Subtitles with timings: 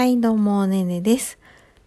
[0.00, 1.38] はい、どうも、ねねです。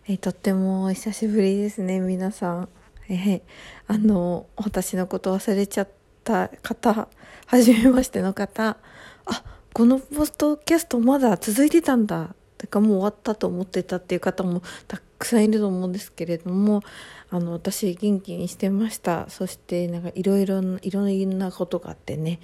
[0.07, 2.69] えーとっても久しぶりですね、皆さん。
[3.09, 3.41] えー
[3.87, 5.89] あの、私のこと忘れちゃっ
[6.23, 7.07] た方、
[7.47, 8.77] はじめましての方、
[9.25, 12.35] あ、このポストキャストまだ続いてたんだ。
[12.59, 16.83] てかもう終わったと思ってたっていう方もたくさんいると思うんですけれども、
[17.31, 19.27] あの、私元気にしてました。
[19.29, 22.39] そして、なんかいろいろ、いろいろなことがあってね、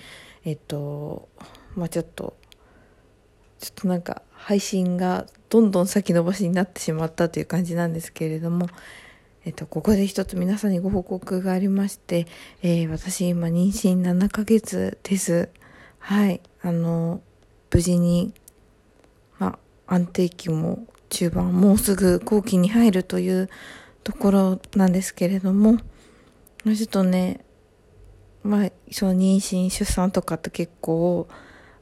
[0.45, 1.29] えっ、と、
[1.75, 2.35] まあちょっと、
[3.59, 8.67] ちょっとなんか配信がどんどん先延ばしになってしまったという感じなんですけれども、
[9.45, 12.27] えっと、ここで一つ皆さんにご報告がありまして、
[12.61, 15.49] えー私今妊娠7ヶ月です。
[15.97, 16.41] はい。
[16.61, 17.21] あの、
[17.71, 18.33] 無事に、
[19.37, 23.49] まあ、安定期も中盤、もうすぐ後期に入るという
[24.03, 25.77] ところなんですけれども、
[26.65, 27.39] ちょっとね、
[28.43, 31.27] まあ、その妊娠、出産とかって結構、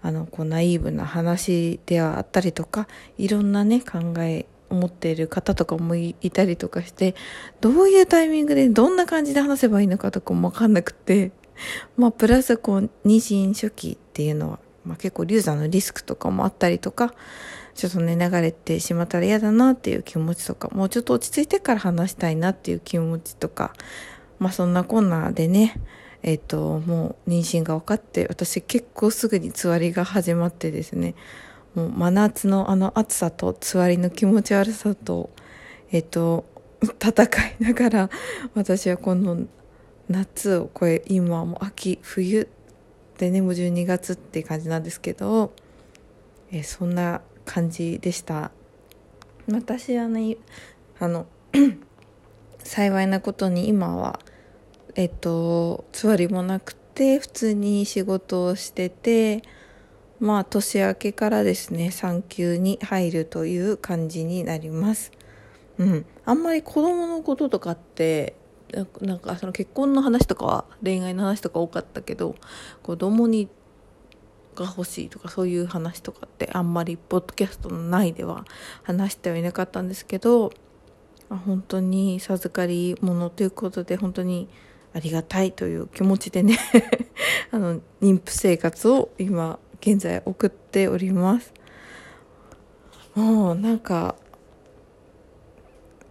[0.02, 2.88] あの、こう、ナイーブな話ではあったりとか、
[3.18, 7.16] いろんなね、考えを持っている方とかもいたりとかして、
[7.62, 11.32] どういうタイミングで、どんな感じで話せばいいのかとかもわかんなくて、
[11.98, 17.14] まあ、プラス、こう、妊娠初期っていうのは、まあ、結構流産のリスクとかもあったりとか、
[17.74, 23.74] ちょっとね、流れてしまったら嫌だなっていう気持ちとか、もうちょっと落ち着いてから話したいなっていう気持ちとか、
[24.40, 25.80] まあそんなこんなでね、
[26.28, 31.16] えっ、と、もう妊娠が分かって、私結構すぐにつわりが始まってですね、
[31.74, 35.30] もう真夏のあの暑さとつわりの気持ち悪さと、
[35.90, 36.44] えっ、と、
[36.84, 38.10] 戦いながら、
[38.56, 39.48] 私はこの
[40.10, 42.50] 夏を超え、今はもう秋、冬
[43.18, 45.54] でね、もう12月って感じなんですけど、
[46.52, 48.52] えそんな感じでした。
[49.50, 50.36] 私はね、
[51.00, 51.26] あの、
[52.66, 54.20] 幸いなことに今は、
[54.98, 59.44] えっと、つわりもなくて、普通に仕事をしてて、
[60.20, 65.12] まあ、年明けからですね、産休に入るという感じになります。
[65.78, 66.06] うん。
[66.26, 68.36] あんまり子供のこととかって、
[69.00, 72.36] なんかその結婚の話とかは恋愛の話とか多かったけど、
[72.82, 73.50] 子供に
[74.56, 78.46] が欲しいとかそういう話とかってあんまりポッドキャストの内では
[78.82, 80.52] 話してはいなかったんですけど、
[81.30, 84.50] 本当に授かり物ということで本当に
[84.94, 86.58] ありがたいという気持ちでね
[87.52, 91.54] あの妊婦生活を今現在送っております。
[93.16, 94.16] もうなんか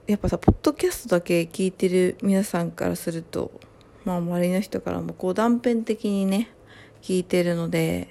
[0.06, 3.52] やっぱさポッドキャストだけ聞いてる皆さんからすると
[4.04, 6.50] まあ周りの人からもこう断片的にね
[7.02, 8.08] 聞いてるので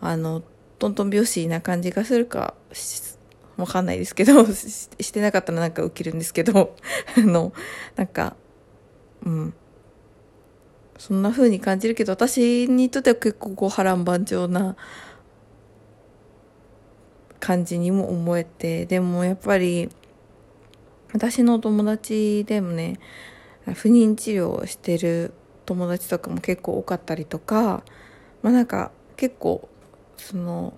[0.00, 0.42] あの
[0.78, 2.54] トントン拍子な感じがするか
[3.56, 6.74] わかんないですけど ししてなかったらなんかウケるんですけど
[7.16, 7.52] あの
[7.96, 8.36] なんか
[9.24, 9.54] うん。
[11.02, 14.76] そんな風に感じるけど私にとっては結構こう波乱万丈な
[17.40, 19.88] 感じにも思えてでもやっぱり
[21.12, 23.00] 私の友達でもね
[23.74, 25.34] 不妊治療をしてる
[25.66, 27.82] 友達とかも結構多かったりとか
[28.40, 29.68] まあなんか結構
[30.16, 30.72] その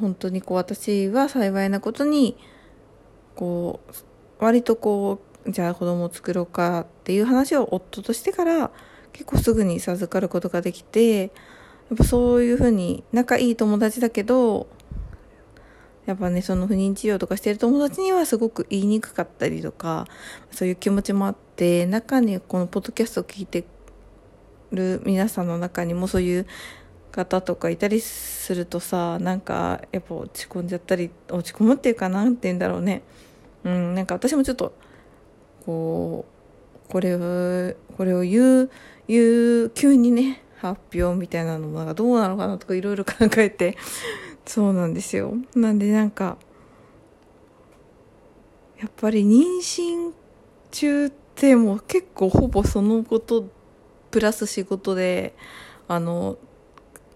[0.00, 2.38] 本当にこう私は幸いなことに
[3.34, 8.70] こう割とこうじゃあ子供を作ろうかっていう話を夫としてから
[9.12, 11.26] 結構すぐに授かることができてや
[11.94, 14.66] っぱそういうふうに仲いい友達だけど
[16.06, 20.06] やっぱねその不妊治療とかしてる友達にはすごく言いにくかったりとか
[20.50, 23.64] そういう気持ちもあって中にこのポッドキャストを聞いて
[24.72, 26.46] る皆さんの中にもそういう
[27.10, 33.02] 方とかいたりするとさなんかやっぱ落ち込んじゃったり落ち込むっていうかなんて言うんだろうね。
[33.64, 34.74] うんなんか私もちょっと
[35.66, 36.24] こ
[36.88, 38.70] うこれをこれを言う
[39.08, 43.76] 言う急にね発表みたいなのもなんかどうなのかなとかいろいろ考えて
[44.46, 45.34] そうなんですよ。
[45.54, 46.38] なんでなんか
[48.78, 50.12] やっぱり妊娠
[50.70, 53.48] 中ってもう結構ほぼそのこと
[54.10, 55.34] プラス仕事で
[55.88, 56.38] あの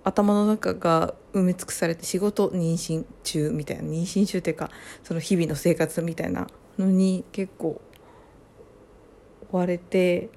[0.02, 4.70] 頭の中が埋め尽くされて仕事妊娠中みたいな妊娠中っていうか
[5.04, 6.46] その日々の生活みたいな
[6.78, 7.80] のに結構
[9.52, 10.30] 追われて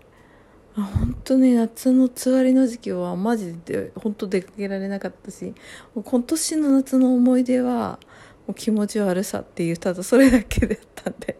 [0.75, 5.53] 本当ね夏のつわりの時期はマジで本当出かけられなかったし
[5.93, 7.99] 今年の夏の思い出は
[8.47, 11.37] もう気持ち悪さっていうただそれだけだったんで。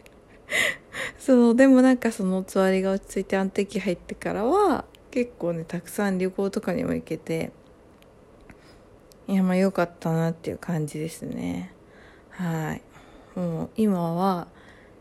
[1.18, 7.50] そうでもなんかそのつわりが落ち着いて安定期入ってからは結構ねたくさん旅行とかにも行けて
[9.26, 11.72] いやまあ良かったなっていう感じですね。
[12.30, 12.82] はい。
[13.38, 14.46] もう今は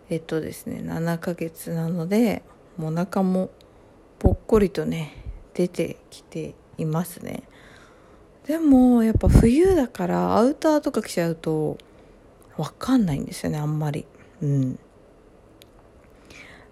[0.10, 2.42] えっとですね7ヶ月なので
[2.78, 3.50] もうお腹も
[4.20, 5.24] ぽっこりとね
[5.54, 7.44] 出てきていますね。
[8.46, 11.78] でもやっぱ冬だからアウターとか着ちゃうと
[12.58, 14.06] わかんないんですよねあんまり。
[14.42, 14.80] うん。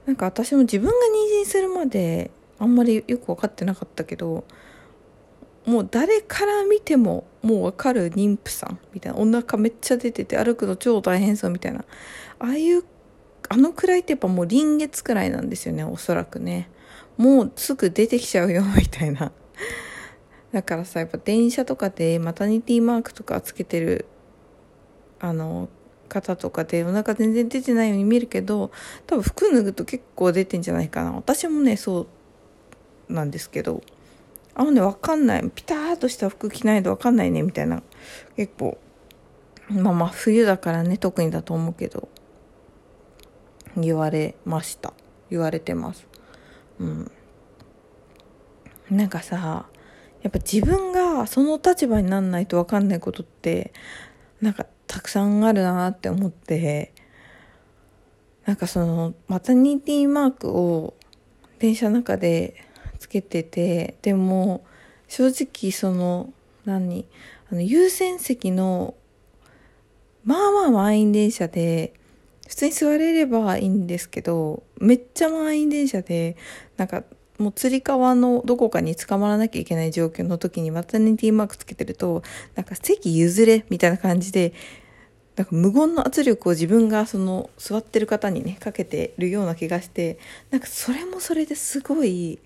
[0.05, 4.43] なんか私も自分が妊娠するまであんまりよく分かってなかったけど
[5.65, 11.85] もう誰から見てももう分かる妊婦さんみたいなお腹めっちゃ出てて歩くの超大変そうみたいな
[12.39, 12.83] ああいう
[13.51, 16.69] あのくらいってやっぱもう臨月くらいなんですよねおそらくね。
[17.17, 19.33] もうすぐ出てきちゃうよみたいな。
[20.53, 24.05] だからさやっぱ電車とかでマタニティマークとかつけてる
[25.19, 25.67] あの
[26.07, 28.71] 方とかでお腹全然出てないように見るけど
[29.05, 31.11] 多分服脱ぐと結構出てんじゃないかな。
[31.11, 32.07] 私もねそ
[33.09, 33.83] うなんですけど
[34.55, 35.51] あのね分かんない。
[35.53, 37.83] ピターっとした服着ないと分かんないねみたいな。
[38.37, 38.77] 結構
[39.67, 42.07] まあまあ冬だからね特にだと思うけど。
[43.77, 44.93] 言われました。
[45.29, 46.07] 言われてます。
[46.79, 47.11] うん。
[48.89, 49.67] なんかさ
[50.21, 53.73] やっぱ自分がその立場になんないと分かんないことって
[54.41, 56.93] なんかたくさんあるなって思って
[58.45, 60.95] なんかそのマタニティマークを
[61.59, 62.67] 電車の中で
[62.99, 64.65] つけててでも
[65.07, 66.33] 正直その
[66.65, 67.07] 何？
[67.51, 68.95] あの優先席の
[70.23, 71.93] まあまあ満員電車で
[72.51, 76.35] 普通に座れればいいんですけどめっちゃ満員電車で
[76.75, 77.05] なんか
[77.37, 82.23] もうつり革のどこかに捕まらなきゃいけない状況の時にマタニティマークつけてると
[82.55, 84.51] なんか席譲れみたいな感じで
[85.37, 90.19] なんか無言の圧力を自分がその座ってる方にねかけてるような気がして
[90.49, 92.37] なんかそれもそれですごい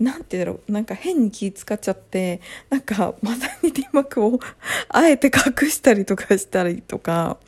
[0.00, 4.40] なんて言うんだろうなんか変に気使っちゃってなんかマタニティマークを
[4.90, 7.38] あえて隠したりとかしたりとか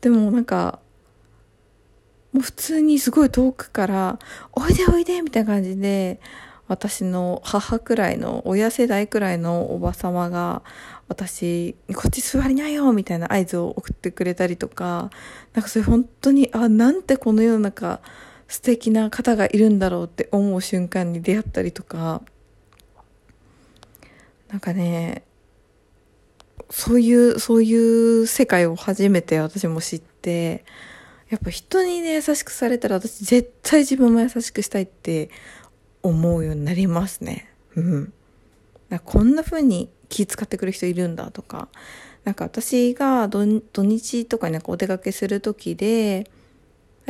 [0.00, 0.80] でもなんか
[2.32, 4.18] もう普通にすごい遠くから
[4.52, 6.20] 「おいでおいで」みたいな感じで
[6.66, 10.62] 私の母くらいの親世代くらいのおばさまが
[11.08, 15.10] 私こっち座りなよみたいな合図を送ってくれたりとか
[15.54, 18.00] なんかそれ本当にあなんてこの世の中
[18.46, 22.22] 素敵な方がいるんだろうって思う瞬間に出会ったりとか。
[24.48, 25.24] なんかね
[26.70, 27.74] そういうそうい
[28.22, 30.64] う世界を初めて私も知って
[31.30, 35.30] やっぱ人にね優しくされたら私絶対自分も優しくしたいって
[36.02, 37.50] 思うようになりますね。
[37.76, 38.12] うん。
[39.04, 41.68] こんな風に気使ってくる人いるんだとか、
[42.24, 46.30] なんか私が土日とかになんかお出かけする時で、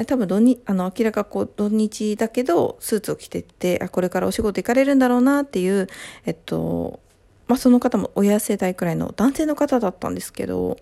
[0.06, 5.88] 多分土日、あの、明らかこう土日だけど、スーツを着てって、あ、これからお仕事行かれるんだろうなっていう、
[6.24, 7.00] えっと、
[7.48, 10.76] まあ、その方も親世代くらいの男性の方だったんですけど、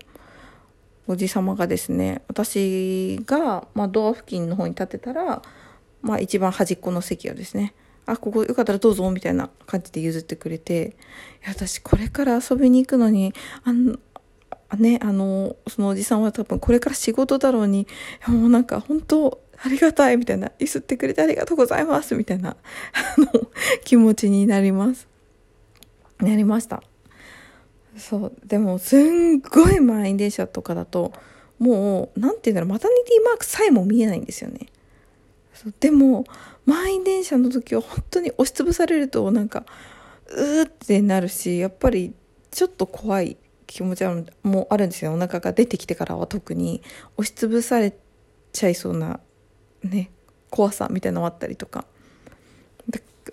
[1.07, 5.41] おじ様がですね私が、まあ、ドア付近の方に立ってたら、
[6.01, 7.73] まあ、一番端っこの席をですね
[8.05, 10.95] あここよかったらどうぞみたいな感じで譲ってくれて
[11.45, 13.33] 私これから遊びに行くのに
[13.63, 13.97] あの
[14.77, 17.87] ねあのそのおじさんは多分これから仕事だろうに
[18.27, 22.55] もうなんか本当ありがたいみたいなゆすってくれてありがとうございますみたいなあ
[23.17, 23.49] の
[23.83, 25.07] 気持ちになります。
[26.19, 26.81] なりました。
[27.97, 28.33] そう。
[28.45, 31.13] でもすんごい満員電車とかだと
[31.59, 34.67] もう何て言うんだろうマタニティマークさえも見えないんですよね。
[35.53, 35.73] そう。
[35.79, 36.25] でも
[36.65, 39.65] 満員電車の時は本当に押しつぶされるとなんか
[40.29, 42.13] うーってなるしやっぱり
[42.51, 44.03] ちょっと怖い気持ち
[44.43, 45.13] もあるんですよ。
[45.13, 46.81] お腹が出てきてからは特に。
[47.17, 47.97] 押しつぶされ
[48.53, 49.19] ちゃいそうな
[49.83, 50.11] ね
[50.49, 51.85] 怖さみたいなのもあったりとか。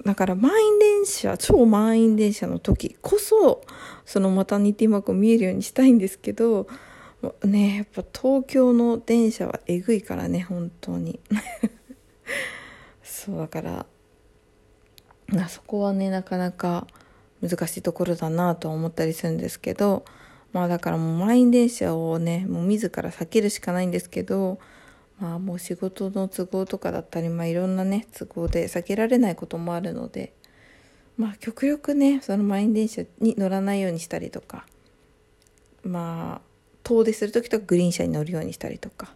[0.05, 3.63] だから満員電車超満員電車の時こそ
[4.05, 6.67] そのマタニティマークを見えるようにしたいんですけど
[7.45, 11.21] ねやっぱ東京の電車はえぐいからね本当に。
[13.03, 13.87] そうだから
[15.35, 16.87] あそこはねなかなか
[17.41, 20.05] 難しいところだなと思ったりするんですけど
[20.53, 24.59] まあだからもう満員電車をねもう自ら避けるしかないんですけど
[25.25, 30.35] まあもう仕事の都合とかだったり、まあいろんなね、都合で避けられないこともあるので、
[31.17, 34.67] まあ極力ね、その満員電車に乗らないようにしたりとか、
[35.83, 36.49] まあ
[36.83, 39.15] 遠出する時とかグリーン車に乗るようにしたりとか、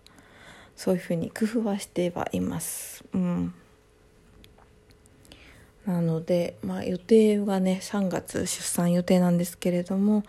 [0.77, 3.05] そういうふうに工夫はしてはいます。
[3.13, 3.53] うん。
[5.85, 10.25] なので、まあ予定はね、3月出産予定なんですけれども、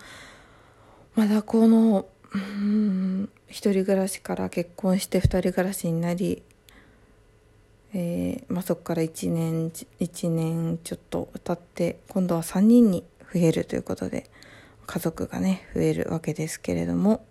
[1.15, 6.43] まだこの、うん一人暮らしから結婚して二人暮らしになり、
[7.93, 14.29] えーまあ、そこから1年1年ちょっと経って今度は3人に増えるということで
[14.86, 17.25] 家族がね増えるわけですけれども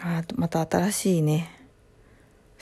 [0.00, 1.62] あまた新しいね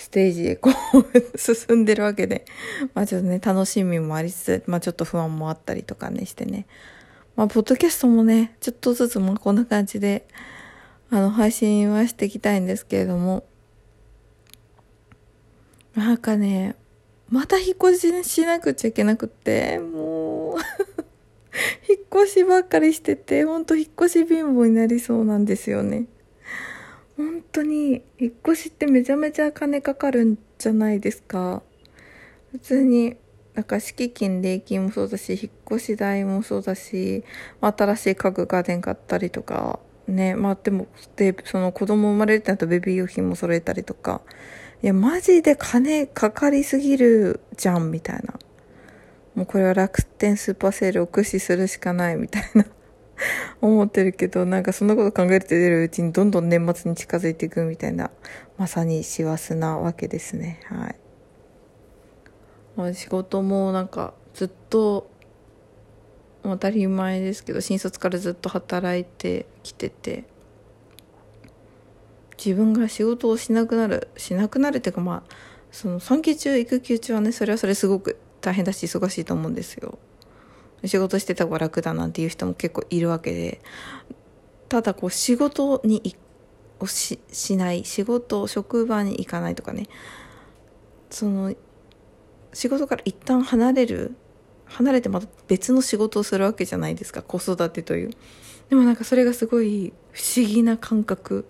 [0.00, 2.47] ステージへこう進んでるわけで、
[2.94, 6.66] まあちょっとね、楽しみもありつつ、まあちょっと不安もあったりとかねしてね。
[7.37, 10.26] まあ、ポッドキャストもね、ちょっとずつまあこんな感じで、
[11.11, 13.45] あの、配信はしていきたいんですけれども、
[15.97, 16.76] なんかね、
[17.29, 20.59] また引っ越ししなくちゃいけなくって、もう
[21.88, 26.07] 引っ越しばっかりしてて、ほんと引っ越し貧乏になりそうなんですよね。
[27.17, 31.62] 本当に、引っ越しってめちゃめちゃ金かかるんじゃないですか。
[32.52, 33.17] 普通に、
[33.55, 37.25] なんか敷金、礼金もそうだし、引っ越し代もそうだし、
[37.61, 40.87] 新しい家具家電買ったりとか、ね、まあでも、
[41.17, 44.21] で、その子供生まれるってなったらベビー用品も揃えたりとか、
[44.83, 48.35] いや、マジで金かかりすぎるじゃん、みたいな。
[49.35, 52.67] もうこれは楽天スーパーセールを駆使するしかないみたいな
[53.61, 58.11] 思ってるけど、なんかそんなこと考えてるうちにどんどん年末に近づいていくみたいな、
[58.59, 60.61] まさに師走なわけですね。
[60.64, 60.97] はい。
[62.76, 65.11] まあ、仕事もなんかずっと
[66.42, 70.25] 当たり前ですけど新卒からずっと働いてきてて
[72.42, 75.35] 自分が仕事をしなくなるしなくなるっていうかまあ
[75.70, 79.99] その産休中育休中はねそれはそれすごく大変だし忙しいと思うんですよ。
[80.87, 83.61] 仕事してた方が楽だなんていう人も結構いるわけで
[84.70, 86.16] ただこう仕事に
[86.78, 89.88] をししない仕事職場に行かないとかね
[91.11, 91.54] その
[92.54, 94.16] 仕事から一旦離れる
[94.70, 98.10] 離れてまた別の仕事をするわけじゃないですか子育てという。
[98.68, 101.44] でもなんかそれがすごい不思議な感覚。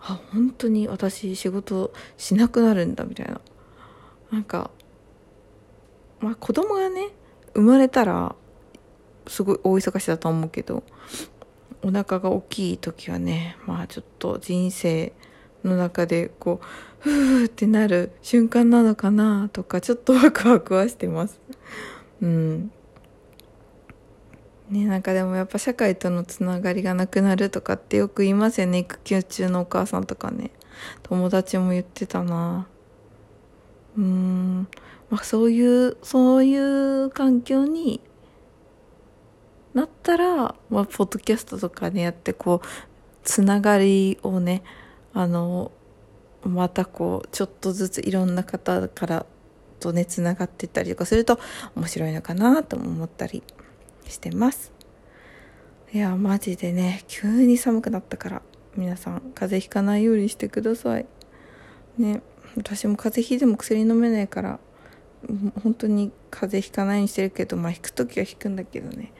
[0.00, 3.40] あ本当に私仕事しなくなるんだみたいな。
[4.30, 4.70] なんか
[6.20, 7.08] まあ子供がね
[7.54, 8.34] 生まれたら
[9.26, 10.82] すごい大忙しだと思うけど
[11.82, 15.12] お腹が大きい時はねまあちょっと人生
[15.64, 16.66] の中でこう
[17.00, 21.38] ふーってなる瞬間なのかなとかちょっとワクワクはしてます。
[22.22, 22.72] うん。
[24.70, 28.78] ねなんかでもやっぱ社会とのつながりがなくなるとかってよく言いますよね。
[28.78, 30.50] 育休中のお母さんとかね。
[31.02, 32.66] 友達も言ってたな。
[33.96, 34.68] うん。
[35.10, 38.00] まあそういうそういう環境に
[39.74, 42.66] なったら、まあ、ポッドキャストとかねやってこう
[43.22, 44.62] つながりをね
[45.12, 45.70] あの
[46.44, 49.26] またこうちょっとずついろんな方から
[49.80, 51.40] とねつながってったりとかすると
[51.74, 53.42] 面白いのかなとも思ったり
[54.06, 54.72] してます。
[55.92, 58.42] いやマジでね急に寒くなったから
[58.76, 61.06] 皆さん風邪ひかないようにしてください。
[61.98, 62.22] ね
[62.56, 64.60] 私も風邪ひいても薬飲めないから
[65.62, 69.12] 本当に風邪ひかないようにしてるけどまあ引く時は引くんだけどね。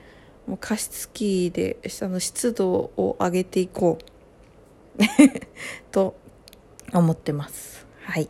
[0.46, 4.20] もう加湿器であの湿度を上げていこう。
[5.90, 6.16] と
[6.92, 7.86] 思ってます。
[8.02, 8.28] はい。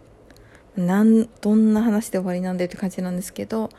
[0.87, 3.71] なんどんな話で終わりなんでって感じなんですけど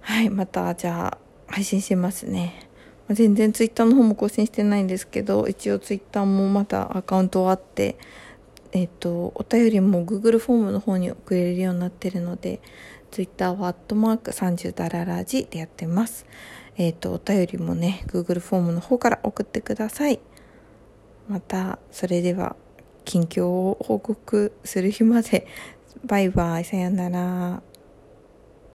[0.00, 2.68] はいまたじゃあ配信しますね。
[3.10, 7.96] 全然ツイッターの方も更新してないんですけど一応ツイッターもまたアカウントあって
[8.72, 12.60] えっ、とお便りも Google フォームの方に送れるようになってるので
[13.10, 16.26] ツイッターはアットマーク30ダララジでやってます。
[16.76, 20.20] えっ、とお便りもね Google フォームの方から送ってください。
[21.28, 22.56] またそれでは
[23.04, 25.46] 近況を報告する日まで
[26.04, 27.67] バイバイさよなら。